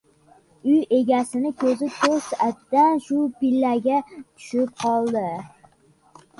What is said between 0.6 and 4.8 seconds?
Uy egasining koʻzi toʻsatdan shu pillaga tushib